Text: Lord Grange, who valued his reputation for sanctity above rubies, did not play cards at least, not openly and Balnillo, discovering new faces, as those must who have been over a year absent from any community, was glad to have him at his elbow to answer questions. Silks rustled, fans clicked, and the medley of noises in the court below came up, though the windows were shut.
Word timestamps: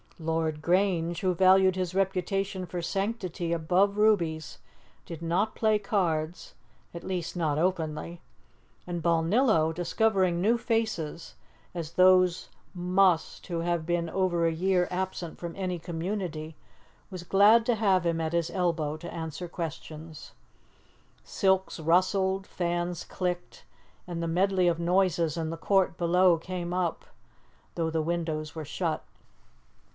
Lord 0.17 0.61
Grange, 0.63 1.21
who 1.21 1.33
valued 1.33 1.75
his 1.75 1.95
reputation 1.95 2.67
for 2.67 2.81
sanctity 2.81 3.53
above 3.53 3.97
rubies, 3.97 4.59
did 5.05 5.21
not 5.21 5.55
play 5.55 5.77
cards 5.79 6.53
at 6.93 7.03
least, 7.03 7.35
not 7.35 7.57
openly 7.57 8.21
and 8.85 9.01
Balnillo, 9.01 9.73
discovering 9.73 10.39
new 10.39 10.57
faces, 10.59 11.35
as 11.73 11.93
those 11.93 12.49
must 12.73 13.45
who 13.47 13.59
have 13.59 13.85
been 13.85 14.09
over 14.09 14.45
a 14.45 14.51
year 14.51 14.87
absent 14.91 15.39
from 15.39 15.55
any 15.55 15.77
community, 15.79 16.55
was 17.09 17.23
glad 17.23 17.65
to 17.67 17.75
have 17.75 18.05
him 18.05 18.19
at 18.21 18.33
his 18.33 18.49
elbow 18.51 18.97
to 18.97 19.13
answer 19.13 19.47
questions. 19.47 20.33
Silks 21.23 21.79
rustled, 21.79 22.45
fans 22.45 23.03
clicked, 23.03 23.65
and 24.07 24.21
the 24.21 24.27
medley 24.27 24.67
of 24.67 24.79
noises 24.79 25.35
in 25.35 25.49
the 25.49 25.57
court 25.57 25.97
below 25.97 26.37
came 26.37 26.73
up, 26.73 27.05
though 27.73 27.89
the 27.91 28.03
windows 28.03 28.53
were 28.55 28.65
shut. 28.65 29.03